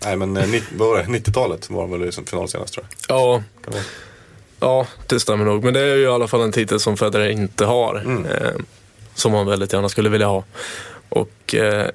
[0.05, 1.03] Nej men eh, nitt- vad var det?
[1.03, 3.17] 90-talet var de väl i final senast tror jag.
[3.17, 3.41] ja.
[4.59, 5.63] Ja, det stämmer nog.
[5.63, 7.95] Men det är ju i alla fall en titel som Federer inte har.
[7.95, 8.25] Mm.
[8.25, 8.51] Eh,
[9.15, 10.43] som han väldigt gärna skulle vilja ha.
[11.13, 11.89] Och eh,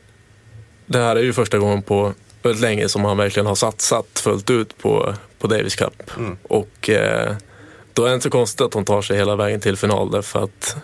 [0.87, 4.51] det här är ju första gången på väldigt länge som han verkligen har satsat fullt
[4.51, 6.17] ut på, på Davis Cup.
[6.17, 6.37] Mm.
[6.43, 7.37] Och eh,
[7.95, 10.45] då är det inte så konstigt att de tar sig hela vägen till final därför
[10.45, 10.77] att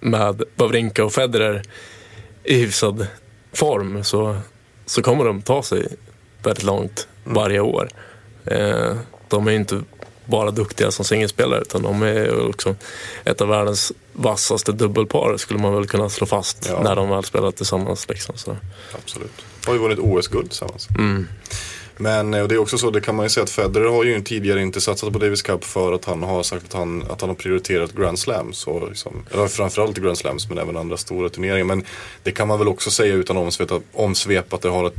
[0.00, 1.62] med Wawrinka och Federer
[2.44, 3.06] i hyfsad
[3.52, 4.38] form så,
[4.86, 5.86] så kommer de ta sig
[6.42, 7.88] väldigt långt varje år.
[8.44, 8.96] Eh,
[9.28, 9.82] de är ju inte
[10.24, 12.74] bara duktiga som singelspelare utan de är också
[13.24, 16.82] ett av världens vassaste dubbelpar skulle man väl kunna slå fast Ja.
[16.82, 18.08] när de väl spelar tillsammans.
[18.08, 18.56] Liksom, så.
[18.94, 19.44] Absolut.
[19.66, 20.88] Har ju vunnit OS-guld tillsammans.
[20.98, 21.28] Mm.
[22.00, 24.04] Men eh, och det är också så, det kan man ju säga att Federer har
[24.04, 27.20] ju tidigare inte satsat på Davis Cup för att han har sagt att han, att
[27.20, 28.66] han har prioriterat Grand Slams.
[28.66, 31.64] Och liksom, eller framförallt Grand Slams men även andra stora turneringar.
[31.64, 31.84] Men
[32.22, 34.94] det kan man väl också säga utan omsvep, att- omsvep att det har ett,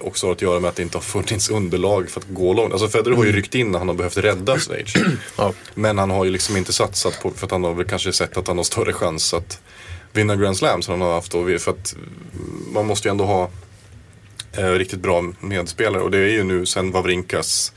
[0.00, 2.72] också har att göra med att det inte har funnits underlag för att gå långt.
[2.72, 4.92] Alltså Federer har ju ryckt in när han har behövt rädda Schweiz.
[5.38, 5.52] Ja.
[5.74, 8.36] Men han har ju liksom inte satsat på, för att han har väl kanske sett
[8.36, 9.60] att han har större chans att
[10.12, 11.34] vinna Grand Slams än han har haft.
[11.34, 11.96] Vi- för att
[12.72, 13.50] man måste ju ändå ha
[14.52, 16.02] eh, riktigt bra medspelare.
[16.02, 17.72] Och det är ju nu sen Wawrinkas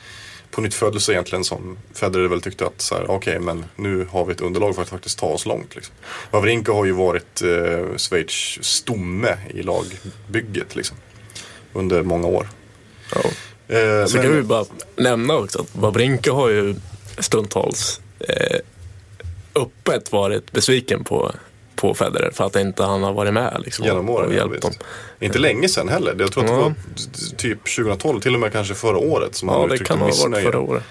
[0.52, 4.26] på nytt födelse egentligen som Federer väl tyckte att så här, okej men nu har
[4.26, 5.76] vi ett underlag för att faktiskt ta oss långt.
[5.76, 5.96] Liksom.
[6.32, 10.98] Wawrinka har ju varit eh, Schweiz stomme i lagbygget liksom.
[11.74, 12.48] Under många år.
[13.16, 13.20] Ja.
[13.76, 16.76] Eh, Så men- kan vi bara nämna också att Wawrinka har ju
[17.20, 18.58] stundtals eh,
[19.56, 21.32] öppet varit besviken på,
[21.80, 24.62] på Federer för att inte han har varit med liksom, Genom åren, och ja, hjälpt
[24.62, 24.72] dem.
[24.72, 24.84] visst.
[25.20, 26.16] Inte länge sedan heller.
[26.20, 26.62] Jag tror att det Ja.
[26.62, 26.74] var
[27.38, 29.36] typ 2012, till och med kanske förra året.
[29.36, 30.44] Som Ja, han det uttryckte kan ha varit missnöje.
[30.46, 30.84] förra året.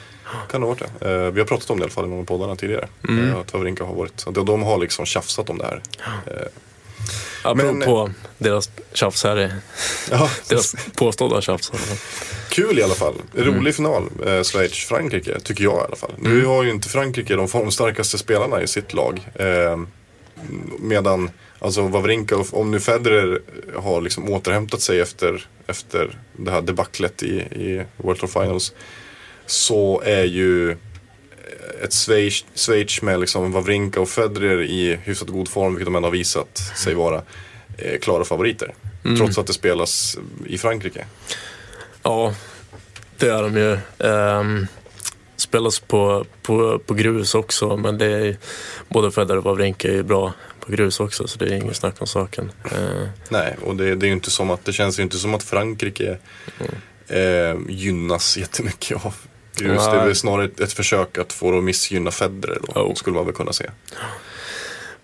[0.51, 1.11] Kan ha varit det.
[1.11, 2.88] Eh, vi har pratat om det i alla fall i någon av poddarna tidigare.
[3.09, 3.29] Mm.
[3.31, 5.83] Eh, att Wawrinka har varit, att de har liksom tjafsat om det här.
[6.27, 6.46] Eh,
[7.42, 9.55] Apropå deras tjafs här, är-
[10.11, 11.72] ja, deras påstådda tjafs.
[12.51, 13.14] kul i alla fall.
[13.35, 13.72] Rolig Mm.
[13.72, 16.12] final, eh, Schweiz-Frankrike, tycker jag i alla fall.
[16.18, 19.20] Nu har ju inte Frankrike de formstarkaste spelarna i sitt lag.
[19.35, 19.77] Eh,
[20.79, 23.40] medan, alltså Wawrinka, om nu Federer
[23.77, 28.72] har liksom återhämtat sig efter, efter det här debaclet i, i World Tour Finals.
[29.46, 30.77] Så är ju
[31.83, 36.07] ett Schweiz, Schweiz med liksom Wawrinka och Federer i hyfsat god form, vilket de ändå
[36.07, 37.22] har visat sig vara,
[37.79, 38.74] eh, klara favoriter.
[39.16, 41.05] Trots att det spelas i Frankrike.
[42.03, 42.35] Ja,
[43.18, 43.79] det är de ju.
[44.09, 44.66] Ehm,
[45.48, 48.37] spelas på, på, på grus också, men det är
[48.88, 51.94] både Federer och Wawrinka är ju bra på grus också, så det är inget snack
[52.00, 52.52] om saken.
[52.64, 55.42] Eh, Nej, och det, det är inte som att, det känns ju inte som att
[55.42, 56.18] Frankrike
[57.08, 59.14] eh, gynnas jättemycket av
[59.56, 59.84] grus.
[59.84, 60.06] Det är Nej.
[60.06, 62.94] väl snarare ett, ett försök att få det att missgynna Federer då, Jo.
[62.94, 63.70] skulle man väl kunna se.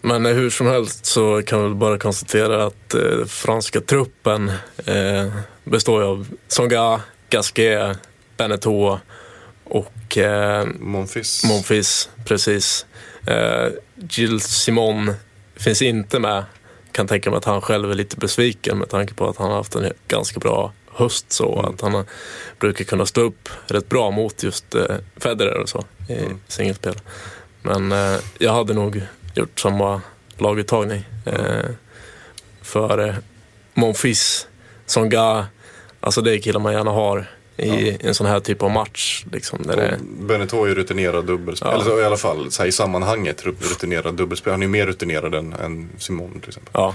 [0.00, 4.52] Men eh, hur som helst så kan vi bara konstatera att eh, franska truppen
[4.86, 5.32] eh,
[5.64, 7.98] består av Songa, Gasquet,
[8.36, 8.98] Beneteau
[9.64, 11.44] och eh, Monfils.
[11.44, 12.86] Monfils, precis.
[13.26, 15.14] Eh, Gilles Simon
[15.56, 16.44] finns inte med.
[16.92, 19.56] Kan tänka mig att han själv är lite besviken med tanke på att han har
[19.56, 22.04] haft en ganska bra höst så att han
[22.60, 26.94] brukar kunna stå upp rätt bra mot just eh, Federer och så i singelspel.
[27.62, 29.02] Men eh, jag hade nog
[29.34, 30.02] gjort samma
[30.38, 31.70] laguttagning eh,
[32.62, 33.14] för eh,
[33.74, 34.48] Monfils,
[34.86, 35.46] Songa,
[36.00, 39.24] alltså det är killar man gärna har i en sån här typ av match.
[39.32, 41.68] Liksom, där det, Beneteau är ju rutinerad dubbelspel.
[41.72, 41.80] Ja.
[41.82, 44.50] Eller i alla fall här, i sammanhanget rutinerad dubbelspel.
[44.50, 46.70] Han är ju mer rutinerad än, än Simon till exempel.
[46.74, 46.94] ja,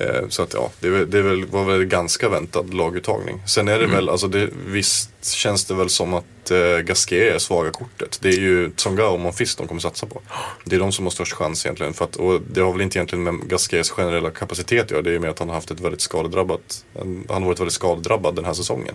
[0.00, 3.42] Eh, så att ja, det, är det är väl, var väl ganska väntad laguttagning.
[3.46, 3.96] Sen är det Mm.
[3.96, 8.18] väl, alltså det, visst känns det väl som att eh, Gasquet är svaga kortet.
[8.22, 10.22] Det är ju Tsonga och Monfils de kommer satsa på.
[10.64, 11.94] Det är de som har störst chans egentligen.
[11.94, 15.02] För att, och det har väl inte egentligen med Gasquets generella kapacitet att göra.
[15.02, 17.74] Det är ju mer att han har haft ett väldigt skadedrabbat, han har varit väldigt
[17.74, 18.94] skadedrabbad den här säsongen.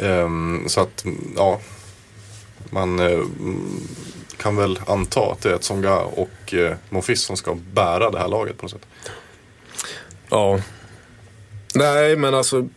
[0.00, 1.04] Ehm, så att,
[1.36, 1.60] ja.
[2.70, 3.24] Man eh,
[4.36, 8.28] kan väl anta att det är Tsonga och eh, Monfils som ska bära det här
[8.28, 8.86] laget på något sätt.
[10.28, 10.60] Ja.
[11.74, 12.68] Nej, men alltså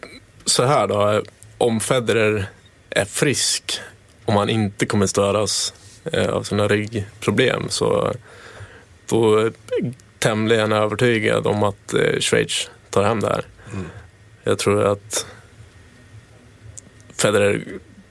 [0.46, 1.24] så här då,
[1.58, 2.50] om Federer
[2.90, 3.80] är frisk,
[4.26, 5.74] om han inte kommer störas
[6.12, 8.14] eh, av sina ryggproblem så
[9.08, 13.46] då är jag tämligen övertygad om att Schweiz tar hem det här.
[13.74, 13.86] Mm.
[14.44, 15.26] Jag tror att
[17.24, 17.64] Federer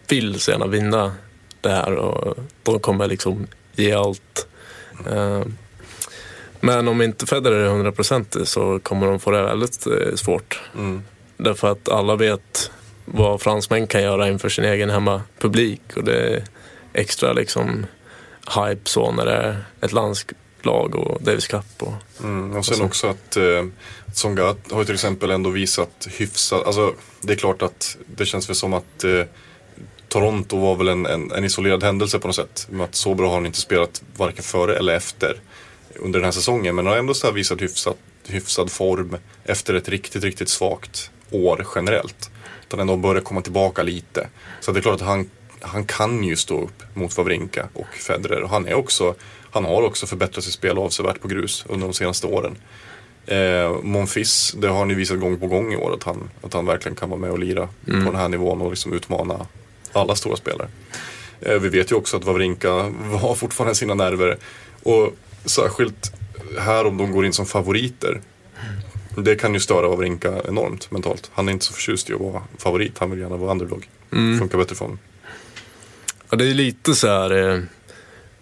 [0.08, 1.12] vill så gärna vinna
[1.60, 3.46] det här och de kommer liksom
[3.76, 4.46] ge allt.
[5.10, 5.42] Eh,
[6.60, 10.60] Men om inte Federer är hundraprocentig så kommer de få det väldigt eh, svårt.
[10.74, 11.02] Mm.
[11.36, 12.70] Därför att alla vet
[13.04, 16.44] vad fransmän kan göra inför sin egen hemmapublik och det är
[16.92, 17.86] extra liksom
[18.56, 19.92] hype så när det är ett
[20.66, 21.64] landslag och Davis Cup.
[21.82, 21.92] Och,
[22.24, 23.64] Mm, och sen så- också att eh,
[24.14, 28.48] Tsonga har ju till exempel ändå visat hyfsat, alltså det är klart att det känns
[28.48, 29.22] väl som att eh,
[30.08, 32.66] Toronto var väl en, en, en isolerad händelse på något sätt.
[32.70, 35.40] Med att så bra har han inte spelat varken före eller efter
[35.96, 36.74] under den här säsongen.
[36.76, 37.96] Men har ändå så visat hyfsat,
[38.28, 42.30] hyfsad form efter ett riktigt, riktigt svagt år generellt.
[42.66, 44.28] Utan ändå börjar komma tillbaka lite.
[44.60, 48.42] Så det är klart att han, han kan ju stå upp mot Wawrinka och Federer.
[48.42, 49.14] Och han, är också,
[49.52, 52.56] han har också förbättrat sitt spel avsevärt på grus under de senaste åren.
[53.26, 56.66] Eh, Monfils, det har ju visat gång på gång i år att han, att han
[56.66, 59.46] verkligen kan vara med och lira på den här nivån och liksom utmana
[59.92, 60.68] alla stora spelare.
[61.40, 62.70] Eh, vi vet ju också att Wawrinka
[63.20, 64.38] har fortfarande sina nerver.
[64.82, 65.12] Och
[65.44, 66.12] särskilt
[66.58, 68.20] här om de går in som favoriter.
[69.16, 71.30] Det kan ju störa Wawrinka enormt mentalt.
[71.34, 73.88] Han är inte så förtjust i att vara favorit, han vill gärna vara underdog.
[74.10, 74.98] Funkar bättre för honom.
[76.30, 77.62] Ja, det är lite så här eh,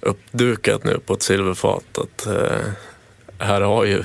[0.01, 2.59] uppdukat nu på ett silverfat att eh,
[3.39, 4.03] här har ju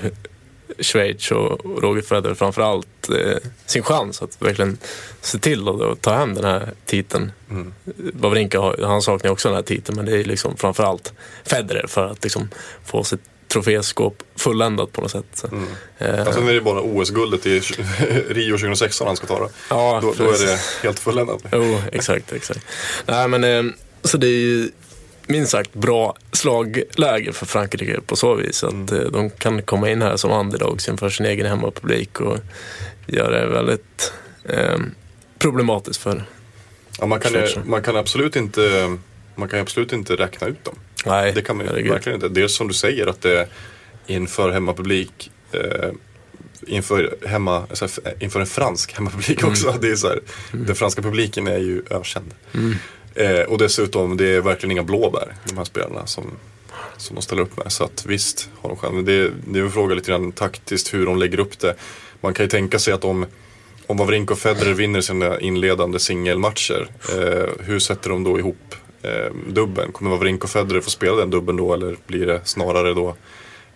[0.80, 4.78] Schweiz och Roger Federer framförallt eh, sin chans att verkligen
[5.22, 7.32] se till att ta hem den här titeln.
[7.50, 7.74] Mm.
[8.14, 12.24] Wawrinka han saknar också den här titeln men det är liksom framförallt Federer för att
[12.24, 12.50] liksom
[12.86, 15.44] få sitt troféskåp fulländat på något sätt.
[15.52, 15.68] Mm.
[15.98, 17.60] eh, Alltså nu är det bara OS-guldet i
[18.30, 19.50] Rio 2016 han ska ta då.
[19.70, 21.44] ja, Då, då är det helt fulländat.
[21.52, 22.60] Jo, exakt, exakt.
[23.06, 23.64] Nej, men eh,
[24.04, 24.72] så det är ju
[25.28, 30.02] minst sagt bra slagläge för Frankrike på så vis att eh, de kan komma in
[30.02, 32.38] här som underdogs inför sin egen hemmapublik och
[33.08, 34.14] göra det väldigt
[34.50, 34.78] eh,
[35.40, 36.26] problematiskt för
[37.00, 37.34] Ja, man, kan,
[37.66, 38.98] man kan absolut inte
[39.36, 40.76] man kan absolut inte räkna ut dem.
[41.06, 41.92] Nej, Det kan man herregud.
[41.92, 42.30] verkligen inte.
[42.30, 43.48] Dels som du säger att det
[44.08, 45.90] inför hemmapublik eh,
[46.68, 47.88] inför, hemma, alltså,
[48.20, 49.78] inför en fransk hemmapublik också.
[49.82, 50.20] Det är så här,
[50.52, 52.34] Den franska publiken är ju ökänd.
[53.16, 56.24] Eh, och dessutom, det är verkligen inga blåbär, de här spelarna som,
[56.98, 57.72] som de ställer upp med.
[57.72, 58.94] Så att visst har de chans.
[58.94, 61.76] Men det, det är en fråga lite grann taktiskt hur de lägger upp det.
[62.22, 63.26] Man kan ju tänka sig att om
[63.88, 69.34] om Wawrinka och Federer vinner sina inledande singelmatcher, eh, hur sätter de då ihop eh,
[69.48, 69.92] dubben?
[69.92, 73.16] Kommer Wawrinka och Federer få spela den dubben då eller blir det snarare då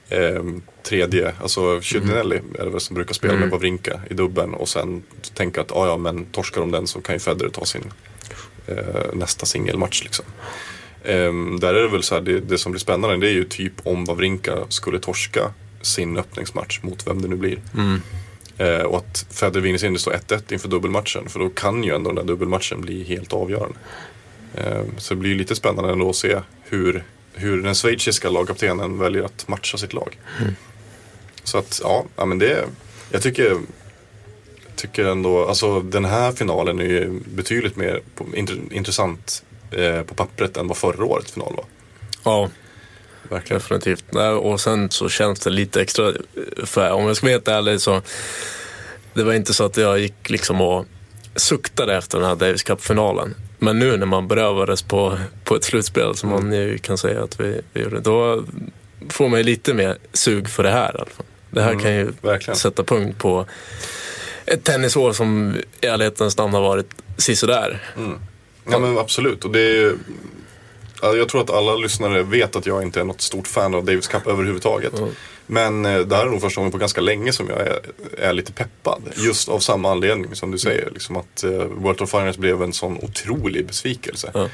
[0.10, 0.44] eh,
[0.84, 5.04] tredje, alltså Chudinelli är det väl som brukar spela med Wawrinka i dubben och sen
[5.34, 7.94] tänka att ah, ja men torskar de den så kan ju Federer ta sin
[9.14, 10.26] nästa singelmatch liksom.
[11.04, 13.44] Ehm, där är det väl så här, det, det som blir spännande det är ju
[13.44, 17.60] typ om Wawrinka skulle torska sin öppningsmatch mot vem det nu blir.
[18.58, 21.30] Eh, och att Federer vinner sin, det står 1-1 inför dubbelmatchen.
[21.30, 23.78] För då kan ju ändå den där dubbelmatchen bli helt avgörande.
[24.56, 27.04] Eh, så det blir ju lite spännande ändå att se hur,
[27.34, 30.18] hur den schweiziska lagkaptenen väljer att matcha sitt lag.
[31.44, 32.66] Så att ja, ja men det,
[33.12, 33.58] jag tycker,
[34.80, 38.02] tycker ändå, alltså den här finalen är ju betydligt mer
[38.72, 41.66] intressant eh, på pappret än vad förra årets final var.
[42.24, 42.50] Ja,
[43.30, 43.60] Verkligen.
[43.62, 44.04] definitivt.
[44.12, 46.14] Nej, Och sen så känns det lite extra,
[46.64, 48.02] för om jag ska vara helt ärlig så
[49.14, 50.86] det var inte så att jag gick liksom och
[51.36, 53.36] suktade efter den här Davis Cup-finalen.
[53.60, 57.40] Men nu när man berövades på, på ett slutspel som man ju kan säga att
[57.40, 58.44] vi, vi gjorde, då
[59.10, 61.26] får man ju lite mer sug för det här i alla fall.
[61.52, 62.58] Det här kan ju verkligen.
[62.58, 63.46] sätta punkt på
[64.50, 67.94] ett tennisår som i ärlighetens namn har varit sisådär.
[68.72, 69.46] Ja men absolut.
[69.46, 69.94] Och det är,
[71.02, 73.86] ja, jag tror att alla lyssnare vet att jag inte är något stort fan av
[73.86, 74.94] Davis Cup överhuvudtaget.
[75.46, 77.80] Men eh, det här är nog första gången på ganska länge som jag är,
[78.18, 79.02] är lite peppad.
[79.16, 80.90] Just av samma anledning som du säger.
[80.92, 84.32] Liksom att eh, World of Finals blev en sån otrolig besvikelse.
[84.34, 84.50] Ja.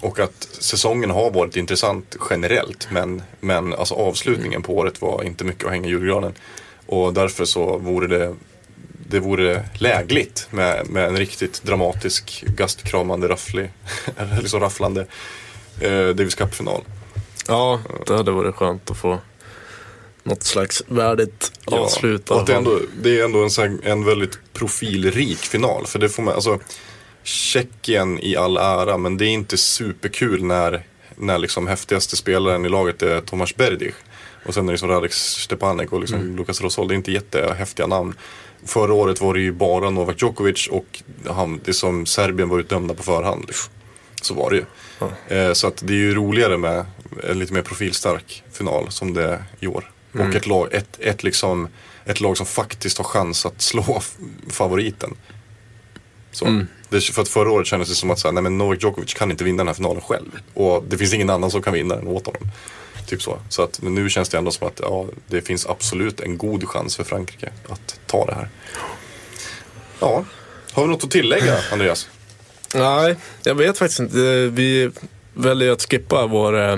[0.00, 2.88] Och att säsongen har varit intressant generellt.
[2.90, 6.34] Men, men alltså avslutningen på året var inte mycket att hänga i julgranen.
[6.86, 8.34] Och därför så vore det
[9.08, 13.70] det vore lägligt med, med en riktigt dramatisk, gastkramande, rafflig,
[14.16, 15.06] eller liksom rafflande
[15.80, 16.82] eh, Davis Cup-final.
[17.48, 19.18] Ja, det hade varit skönt att få
[20.22, 22.30] något slags värdigt avslut.
[22.30, 25.86] i och det, är ändå, det är ändå en, en väldigt profilrik final.
[25.86, 26.58] För det får man, alltså,
[27.22, 30.82] Tjeckien i all ära, men det är inte superkul när,
[31.16, 33.94] när liksom häftigaste spelaren i laget är Tomas Berdych.
[34.46, 36.36] Och sen är det liksom Radek Stepanek och liksom Mm.
[36.36, 36.88] Lukas Rosol.
[36.88, 38.14] Det är inte jättehäftiga namn.
[38.66, 42.94] Förra året var det ju bara Novak Djokovic och han, det som Serbien var utdömda
[42.94, 43.50] på förhand.
[44.22, 44.64] Så var det ju.
[45.36, 46.86] Eh, så att det är ju roligare med
[47.30, 49.90] en lite mer profilstark final som det är i år.
[50.14, 51.68] Och ett lag, ett, ett, liksom,
[52.04, 54.00] ett lag som faktiskt har chans att slå
[54.48, 55.14] favoriten.
[56.32, 56.64] Så.
[56.88, 59.14] Det, för att förra året kändes det som att så här, nej, men Novak Djokovic
[59.14, 60.38] kan inte vinna den här finalen själv.
[60.54, 62.42] Och det finns ingen annan som kan vinna den åt honom.
[63.06, 63.38] Typ så.
[63.48, 66.68] Så att, men nu känns det ändå som att ja, det finns absolut en god
[66.68, 68.48] chans för Frankrike att ta det här.
[70.00, 70.24] Ja,
[70.72, 72.08] har vi något att tillägga Andreas?
[72.74, 74.16] Nej, jag vet faktiskt inte.
[74.52, 74.90] Vi
[75.34, 76.76] väljer att skippa vår eh,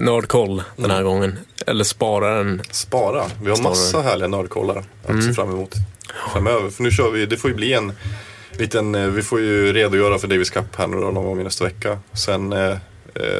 [0.00, 1.38] nördkoll den här gången.
[1.66, 2.62] Eller spara den.
[2.70, 3.24] Spara.
[3.42, 3.68] Vi har Spara.
[3.70, 5.74] massa härliga nördkollar att se fram emot
[6.32, 6.70] framöver.
[6.70, 7.92] För nu kör vi, det får ju bli en
[8.52, 11.44] liten, eh, vi får ju redogöra för Davis Cup här nu då, någon gång i
[11.44, 11.98] nästa vecka.
[12.12, 12.76] Sen eh,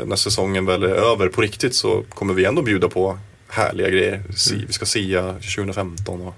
[0.04, 3.18] när säsongen väl är över på riktigt så kommer vi ändå bjuda på
[3.48, 4.22] härliga grejer.
[4.36, 6.34] Si, Vi ska sia 2015 och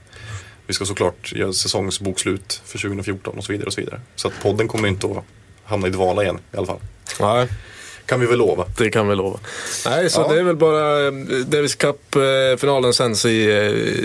[0.66, 4.00] vi ska såklart göra säsongsbokslut för 2014 och så vidare och så vidare.
[4.16, 5.24] Så att podden kommer inte att
[5.64, 6.80] hamna i dvala igen i alla fall.
[7.20, 7.48] Nej,
[8.06, 8.64] Kan vi väl lova.
[8.78, 9.38] det kan vi lova.
[9.86, 10.28] Nej, så Ja.
[10.34, 11.12] det är väl bara eh,
[11.46, 13.50] Davis Cup-finalen sänds i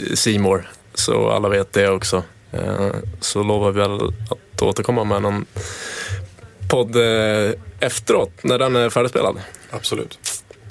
[0.09, 0.69] eh, Seymour.
[0.93, 2.23] Så alla vet det också.
[2.51, 2.88] Eh,
[3.19, 5.45] Så lovar vi att återkomma med någon
[6.70, 9.36] podd eh, efteråt, när den är färdigspelad.
[9.72, 10.20] Absolut.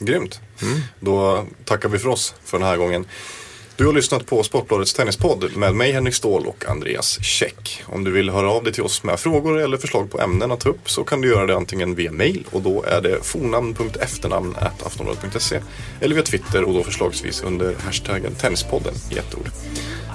[0.00, 0.40] Grymt.
[1.00, 3.06] Då tackar vi för oss för den här gången.
[3.76, 7.82] Du har lyssnat på Sportbladets tennispodd med mig Henrik Ståhl och Andreas Käck.
[7.86, 10.60] Om du vill höra av dig till oss med frågor eller förslag på ämnen att
[10.60, 14.56] ta upp så kan du göra det antingen via mail och då är det fornamn.efternamn
[14.86, 15.60] aftonbladet.se
[16.00, 19.50] eller via Twitter och då förslagsvis under hashtaggen Tennispodden i ett ord.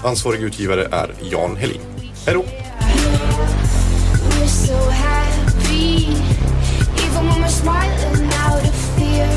[0.03, 1.82] Ansvarig utgivare är Jan Helin.
[2.25, 2.45] Hej då!
[7.62, 9.28] smiling out of fear.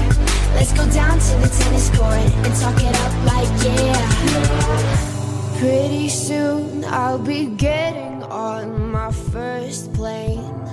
[0.55, 5.59] Let's go down to the tennis court and talk it up like yeah.
[5.59, 10.64] Pretty soon I'll be getting on my first plane.